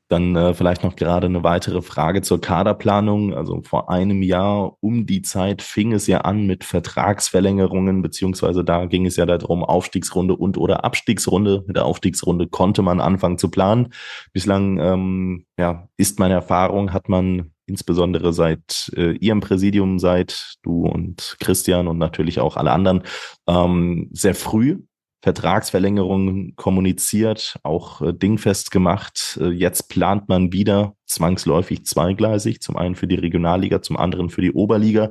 [0.08, 3.34] Dann äh, vielleicht noch gerade eine weitere Frage zur Kaderplanung.
[3.34, 8.86] Also vor einem Jahr um die Zeit fing es ja an mit Vertragsverlängerungen, beziehungsweise da
[8.86, 11.64] ging es ja darum, Aufstiegsrunde und oder Abstiegsrunde.
[11.66, 13.88] Mit der Aufstiegsrunde konnte man anfangen zu planen.
[14.32, 20.86] Bislang ähm, ja, ist meine Erfahrung, hat man insbesondere seit äh, Ihrem Präsidium, seit du
[20.86, 23.02] und Christian und natürlich auch alle anderen,
[23.48, 24.78] ähm, sehr früh
[25.26, 29.36] Vertragsverlängerungen kommuniziert, auch äh, dingfest gemacht.
[29.42, 34.40] Äh, jetzt plant man wieder zwangsläufig zweigleisig, zum einen für die Regionalliga, zum anderen für
[34.40, 35.10] die Oberliga.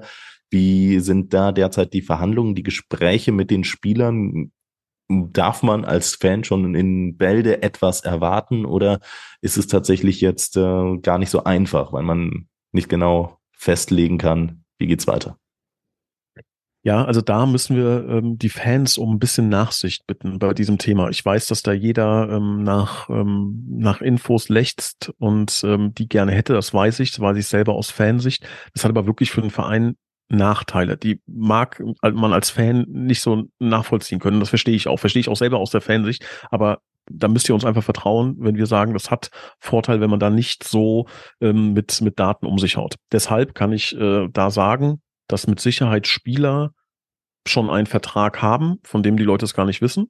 [0.50, 4.54] Wie sind da derzeit die Verhandlungen, die Gespräche mit den Spielern?
[5.10, 9.02] Darf man als Fan schon in Bälde etwas erwarten oder
[9.42, 14.64] ist es tatsächlich jetzt äh, gar nicht so einfach, weil man nicht genau festlegen kann,
[14.78, 15.38] wie geht's weiter?
[16.86, 20.78] Ja, also da müssen wir ähm, die Fans um ein bisschen Nachsicht bitten bei diesem
[20.78, 21.10] Thema.
[21.10, 26.32] Ich weiß, dass da jeder ähm, nach, ähm, nach Infos lechzt und ähm, die gerne
[26.32, 28.48] hätte, das weiß ich, das weiß ich selber aus Fansicht.
[28.76, 29.96] Das hat aber wirklich für den Verein
[30.30, 30.96] Nachteile.
[30.96, 34.40] Die mag man als Fan nicht so nachvollziehen können.
[34.40, 35.00] Das verstehe ich auch.
[35.00, 36.24] Verstehe ich auch selber aus der Fansicht.
[36.52, 40.20] Aber da müsst ihr uns einfach vertrauen, wenn wir sagen, das hat Vorteil, wenn man
[40.20, 41.08] da nicht so
[41.42, 42.96] ähm, mit, mit Daten um sich haut.
[43.12, 46.72] Deshalb kann ich äh, da sagen, dass mit Sicherheit Spieler
[47.48, 50.10] schon einen Vertrag haben, von dem die Leute es gar nicht wissen,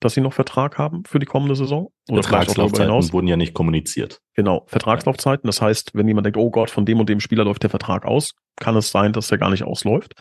[0.00, 1.90] dass sie noch Vertrag haben für die kommende Saison.
[2.08, 4.20] Oder Vertragslaufzeiten wurden ja nicht kommuniziert.
[4.34, 5.46] Genau, Vertragslaufzeiten.
[5.46, 8.04] Das heißt, wenn jemand denkt, oh Gott, von dem und dem Spieler läuft der Vertrag
[8.04, 10.12] aus, kann es sein, dass der gar nicht ausläuft.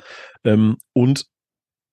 [0.43, 1.25] Ähm, und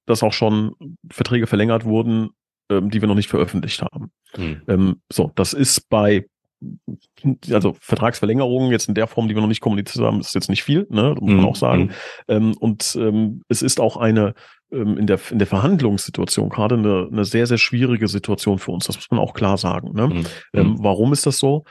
[0.07, 0.73] dass auch schon
[1.11, 2.31] Verträge verlängert wurden,
[2.71, 4.13] ähm, die wir noch nicht veröffentlicht haben.
[4.37, 4.63] Mhm.
[4.69, 6.27] Ähm, so, das ist bei
[7.51, 10.63] also Vertragsverlängerungen jetzt in der Form, die wir noch nicht kommuniziert haben, ist jetzt nicht
[10.63, 11.15] viel, ne?
[11.19, 11.47] muss man mhm.
[11.47, 11.83] auch sagen.
[11.83, 11.91] Mhm.
[12.29, 14.35] Ähm, und ähm, es ist auch eine
[14.71, 18.87] ähm, in der in der Verhandlungssituation gerade eine, eine sehr sehr schwierige Situation für uns.
[18.87, 19.93] Das muss man auch klar sagen.
[19.95, 20.09] Ne?
[20.09, 20.27] Mhm.
[20.55, 20.77] Ähm, mhm.
[20.81, 21.65] warum ist das so?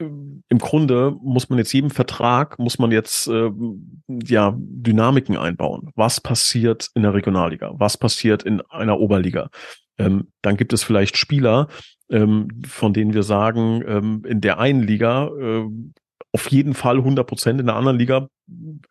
[0.00, 3.50] im Grunde muss man jetzt jedem Vertrag, muss man jetzt äh,
[4.08, 5.90] ja Dynamiken einbauen.
[5.94, 7.72] Was passiert in der Regionalliga?
[7.74, 9.50] Was passiert in einer Oberliga?
[9.98, 11.68] Ähm, dann gibt es vielleicht Spieler,
[12.10, 15.64] ähm, von denen wir sagen, ähm, in der einen Liga äh,
[16.32, 18.28] auf jeden Fall 100 Prozent, in der anderen Liga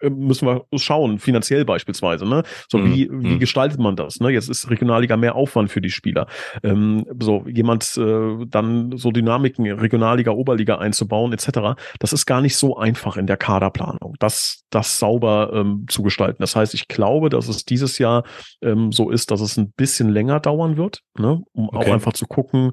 [0.02, 2.26] müssen wir schauen, finanziell beispielsweise.
[2.26, 2.44] Ne?
[2.70, 2.94] So mhm.
[2.94, 3.40] wie, wie mhm.
[3.40, 4.20] gestaltet man das?
[4.20, 4.30] Ne?
[4.30, 6.28] Jetzt ist Regionalliga mehr Aufwand für die Spieler.
[6.64, 11.80] Ähm, so jemand äh, dann so Dynamiken Regionalliga, Oberliga einzubauen etc.
[12.00, 16.42] Das ist gar nicht so einfach in der Kaderplanung, das das sauber ähm, zu gestalten.
[16.42, 18.24] Das heißt, ich glaube, dass es dieses Jahr
[18.62, 21.42] ähm, so ist, dass es ein bisschen länger dauern wird, ne?
[21.54, 21.78] um okay.
[21.78, 22.72] auch einfach zu gucken,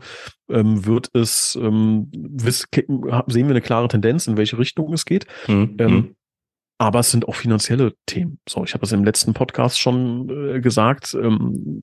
[0.51, 5.27] ähm, wird es ähm, sehen wir eine klare Tendenz, in welche Richtung es geht.
[5.49, 5.77] Mhm.
[5.79, 6.17] Ähm, mhm.
[6.79, 8.39] Aber es sind auch finanzielle Themen.
[8.49, 11.15] So, ich habe es im letzten Podcast schon äh, gesagt.
[11.15, 11.83] Ähm,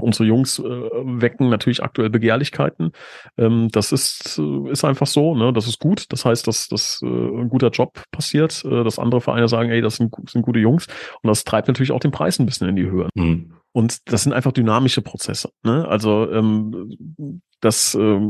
[0.00, 2.92] unsere Jungs äh, wecken natürlich aktuell Begehrlichkeiten.
[3.36, 5.52] Ähm, das ist, äh, ist einfach so, ne?
[5.52, 6.06] Das ist gut.
[6.10, 9.80] Das heißt, dass, dass äh, ein guter Job passiert, äh, dass andere Vereine sagen, ey,
[9.80, 10.86] das sind, sind gute Jungs.
[11.22, 13.08] Und das treibt natürlich auch den Preis ein bisschen in die Höhe.
[13.14, 13.54] Mhm.
[13.72, 15.50] Und das sind einfach dynamische Prozesse.
[15.62, 15.86] Ne?
[15.86, 18.20] Also ähm, das äh,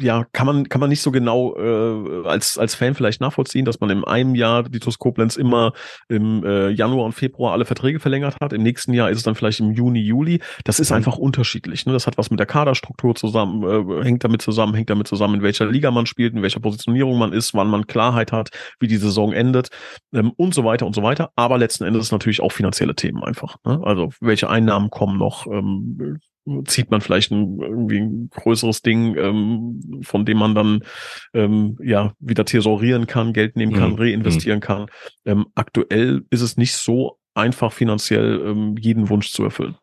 [0.00, 3.80] ja kann man kann man nicht so genau äh, als als Fan vielleicht nachvollziehen, dass
[3.80, 5.72] man in einem Jahr die TuS Koblenz immer
[6.08, 8.52] im äh, Januar und Februar alle Verträge verlängert hat.
[8.52, 10.40] Im nächsten Jahr ist es dann vielleicht im Juni, Juli.
[10.64, 11.86] Das ist einfach unterschiedlich.
[11.86, 11.92] Ne?
[11.92, 15.42] Das hat was mit der Kaderstruktur zusammen, äh, hängt damit zusammen, hängt damit zusammen, in
[15.42, 18.96] welcher Liga man spielt, in welcher Positionierung man ist, wann man Klarheit hat, wie die
[18.96, 19.68] Saison endet
[20.12, 21.30] ähm, und so weiter und so weiter.
[21.36, 23.56] Aber letzten Endes natürlich auch finanzielle Themen einfach.
[23.64, 23.80] Ne?
[23.82, 25.46] Also welche Einnahmen kommen noch?
[25.46, 26.18] Ähm,
[26.66, 30.84] zieht man vielleicht ein, irgendwie ein größeres Ding, ähm, von dem man dann
[31.32, 33.98] ähm, ja wieder thesaurieren kann, Geld nehmen kann, mhm.
[33.98, 34.62] reinvestieren mhm.
[34.62, 34.86] kann.
[35.24, 39.76] Ähm, aktuell ist es nicht so einfach finanziell ähm, jeden Wunsch zu erfüllen.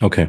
[0.00, 0.28] Okay.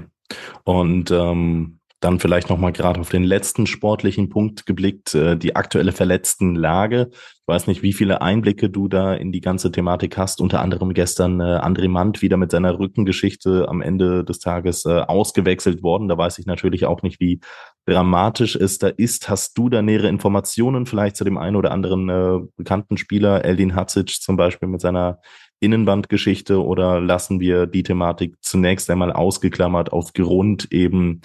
[0.63, 5.91] Und ähm, dann vielleicht nochmal gerade auf den letzten sportlichen Punkt geblickt, äh, die aktuelle
[5.91, 7.09] verletzten Lage.
[7.11, 10.41] Ich weiß nicht, wie viele Einblicke du da in die ganze Thematik hast.
[10.41, 15.01] Unter anderem gestern äh, André Mandt wieder mit seiner Rückengeschichte am Ende des Tages äh,
[15.01, 16.07] ausgewechselt worden.
[16.07, 17.39] Da weiß ich natürlich auch nicht, wie
[17.85, 19.29] dramatisch es da ist.
[19.29, 23.75] Hast du da nähere Informationen vielleicht zu dem einen oder anderen äh, bekannten Spieler, Eldin
[23.75, 25.19] Hatzic zum Beispiel mit seiner
[25.59, 31.21] Innenbandgeschichte oder lassen wir die Thematik zunächst einmal ausgeklammert aufgrund eben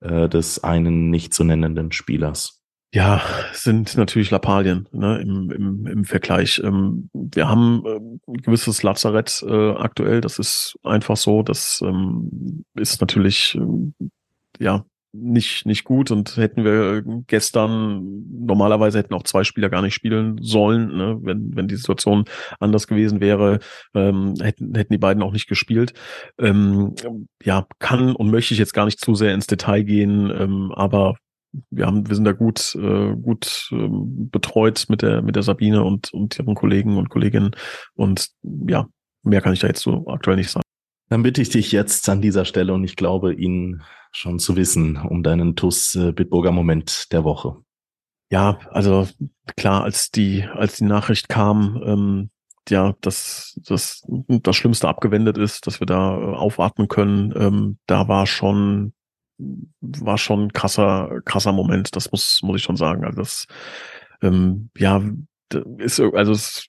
[0.00, 2.60] äh, des einen nicht zu nennenden Spielers.
[2.92, 6.60] Ja, sind natürlich Lappalien ne, im, im, im Vergleich.
[6.64, 7.96] Ähm, wir haben äh,
[8.30, 10.20] ein gewisses Lazarett äh, aktuell.
[10.20, 11.44] Das ist einfach so.
[11.44, 14.08] Das ähm, ist natürlich äh,
[14.58, 19.94] ja nicht, nicht gut und hätten wir gestern, normalerweise hätten auch zwei Spieler gar nicht
[19.94, 21.18] spielen sollen, ne?
[21.22, 22.24] wenn, wenn die Situation
[22.60, 23.58] anders gewesen wäre,
[23.94, 25.94] ähm, hätten, hätten die beiden auch nicht gespielt.
[26.38, 26.94] Ähm,
[27.42, 31.16] ja, kann und möchte ich jetzt gar nicht zu sehr ins Detail gehen, ähm, aber
[31.70, 35.82] wir haben, wir sind da gut, äh, gut ähm, betreut mit der, mit der Sabine
[35.82, 37.50] und, und ihren Kollegen und Kolleginnen
[37.94, 38.86] und ja,
[39.24, 40.69] mehr kann ich da jetzt so aktuell nicht sagen.
[41.10, 44.96] Dann bitte ich dich jetzt an dieser Stelle und ich glaube Ihnen schon zu wissen
[44.96, 47.56] um deinen TUS äh, Bitburger Moment der Woche.
[48.30, 49.08] Ja, also
[49.56, 52.30] klar, als die, als die Nachricht kam, ähm,
[52.68, 58.06] ja, dass das, das Schlimmste abgewendet ist, dass wir da äh, aufatmen können, ähm, da
[58.06, 58.92] war schon,
[59.80, 63.04] war schon ein krasser, krasser Moment, das muss, muss ich schon sagen.
[63.04, 63.46] Also das,
[64.22, 65.02] ähm, ja,
[65.78, 66.68] ist, also es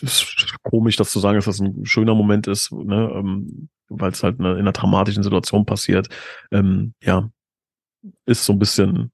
[0.00, 3.12] ist komisch, das zu sagen, dass das ein schöner Moment ist, ne?
[3.14, 3.68] ähm,
[4.00, 6.08] weil es halt in einer dramatischen Situation passiert.
[6.50, 7.30] Ähm, ja,
[8.26, 9.12] ist so ein bisschen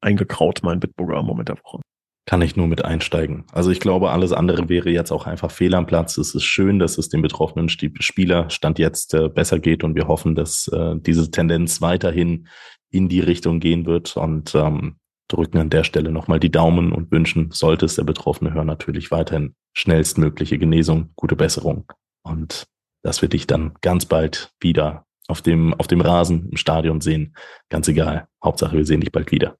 [0.00, 1.80] eingekraut, mein Bitburger Moment der Woche.
[2.26, 3.44] Kann ich nur mit einsteigen.
[3.52, 6.18] Also ich glaube, alles andere wäre jetzt auch einfach fehl am Platz.
[6.18, 10.08] Es ist schön, dass es dem betroffenen Spieler Stand jetzt äh, besser geht und wir
[10.08, 12.46] hoffen, dass äh, diese Tendenz weiterhin
[12.90, 14.96] in die Richtung gehen wird und ähm,
[15.28, 19.10] drücken an der Stelle nochmal die Daumen und wünschen, sollte es der Betroffene hören, natürlich
[19.10, 21.90] weiterhin schnellstmögliche Genesung, gute Besserung
[22.22, 22.66] und
[23.02, 27.34] dass wir dich dann ganz bald wieder auf dem, auf dem Rasen im Stadion sehen.
[27.68, 28.28] Ganz egal.
[28.42, 29.56] Hauptsache, wir sehen dich bald wieder.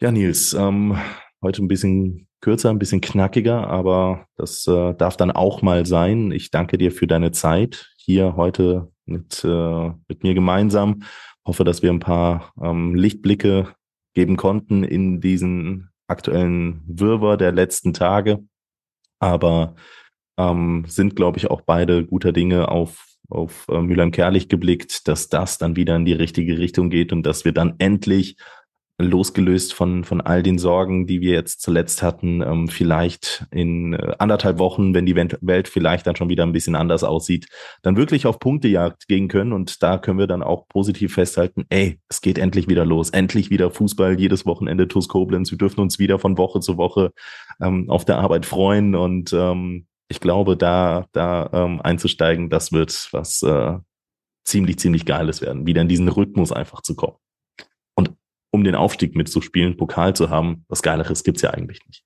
[0.00, 0.98] Ja, Nils, ähm,
[1.42, 6.30] heute ein bisschen kürzer, ein bisschen knackiger, aber das äh, darf dann auch mal sein.
[6.30, 11.02] Ich danke dir für deine Zeit hier heute mit, äh, mit mir gemeinsam
[11.46, 13.74] hoffe, dass wir ein paar ähm, Lichtblicke
[14.14, 18.44] geben konnten in diesen aktuellen Wirrwarr der letzten Tage.
[19.18, 19.74] Aber
[20.38, 25.56] ähm, sind, glaube ich, auch beide guter Dinge auf auf äh, Mülheim-Kerlich geblickt, dass das
[25.56, 28.36] dann wieder in die richtige Richtung geht und dass wir dann endlich
[28.96, 34.14] losgelöst von, von all den Sorgen, die wir jetzt zuletzt hatten, ähm, vielleicht in äh,
[34.18, 37.46] anderthalb Wochen, wenn die Welt vielleicht dann schon wieder ein bisschen anders aussieht,
[37.82, 39.52] dann wirklich auf Punktejagd gehen können.
[39.52, 43.50] Und da können wir dann auch positiv festhalten, ey, es geht endlich wieder los, endlich
[43.50, 45.50] wieder Fußball, jedes Wochenende TuS Koblenz.
[45.50, 47.10] Wir dürfen uns wieder von Woche zu Woche
[47.60, 48.94] ähm, auf der Arbeit freuen.
[48.94, 53.78] Und ähm, ich glaube, da, da ähm, einzusteigen, das wird was äh,
[54.44, 57.16] ziemlich, ziemlich Geiles werden, wieder in diesen Rhythmus einfach zu kommen
[58.54, 60.64] um den Aufstieg mitzuspielen, Pokal zu haben.
[60.68, 62.04] Was Geileres gibt's ja eigentlich nicht.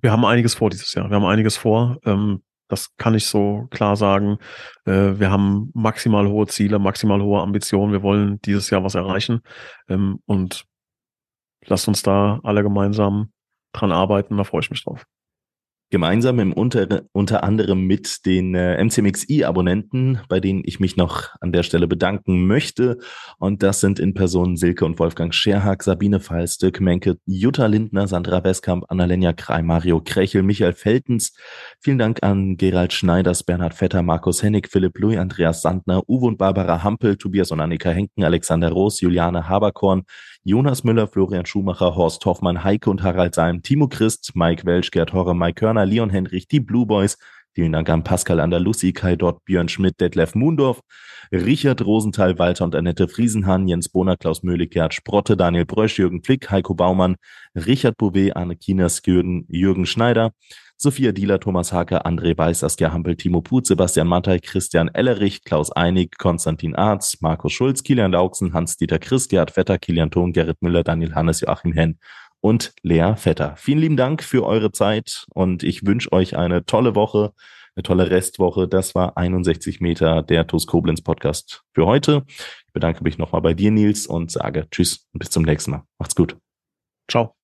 [0.00, 1.10] Wir haben einiges vor dieses Jahr.
[1.10, 1.98] Wir haben einiges vor.
[2.06, 4.38] Ähm, das kann ich so klar sagen.
[4.86, 7.92] Äh, wir haben maximal hohe Ziele, maximal hohe Ambitionen.
[7.92, 9.42] Wir wollen dieses Jahr was erreichen.
[9.86, 10.64] Ähm, und
[11.66, 13.30] lasst uns da alle gemeinsam
[13.74, 14.38] dran arbeiten.
[14.38, 15.04] Da freue ich mich drauf
[15.90, 21.52] gemeinsam im unter, unter anderem mit den äh, MCMXI-Abonnenten, bei denen ich mich noch an
[21.52, 22.98] der Stelle bedanken möchte.
[23.38, 28.06] Und das sind in Person Silke und Wolfgang Scherhag, Sabine Pfeils, Dirk Menke, Jutta Lindner,
[28.06, 31.32] Sandra Westkamp, Annalena Krei, Mario Krechel, Michael Feltens.
[31.80, 36.38] Vielen Dank an Gerald Schneiders, Bernhard Vetter, Markus Hennig, Philipp Louis, Andreas Sandner, Uwe und
[36.38, 40.04] Barbara Hampel, Tobias und Annika Henken, Alexander Roos, Juliane Haberkorn,
[40.42, 45.12] Jonas Müller, Florian Schumacher, Horst Hoffmann, Heike und Harald Salm, Timo Christ, Mike Welsch, Gerd
[45.12, 47.18] Horre, Mike Körner, Leon Henrich, die Blue Boys.
[47.52, 50.80] Vielen Dank an Pascal Andalusi, Kai Dott, Björn Schmidt, Detlef Mundorf,
[51.30, 56.22] Richard Rosenthal, Walter und Annette Friesenhahn, Jens Bohner, Klaus Möhlig, Gerd Sprotte, Daniel Brösch, Jürgen
[56.22, 57.16] Flick, Heiko Baumann,
[57.54, 60.32] Richard Bouvet, Anne Kinas, Jürgen, Jürgen Schneider,
[60.82, 65.70] Sophia Dieler, Thomas Hake, André Weiß, Saskia Hampel, Timo Put, Sebastian Mattei, Christian Ellerich, Klaus
[65.70, 70.82] Einig, Konstantin Arz, Markus Schulz, Kilian Lauksen, Hans-Dieter Chris, Gerhard Vetter, Kilian Thon, Gerrit Müller,
[70.82, 71.98] Daniel Hannes, Joachim Henn
[72.40, 73.56] und Lea Vetter.
[73.58, 77.34] Vielen lieben Dank für eure Zeit und ich wünsche euch eine tolle Woche,
[77.76, 78.66] eine tolle Restwoche.
[78.66, 82.24] Das war 61 Meter der TuS Koblenz Podcast für heute.
[82.26, 85.82] Ich bedanke mich nochmal bei dir, Nils, und sage Tschüss und bis zum nächsten Mal.
[85.98, 86.38] Macht's gut.
[87.06, 87.39] Ciao.